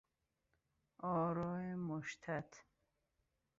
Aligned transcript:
آرای 1.03 1.75
متشتت 1.75 2.63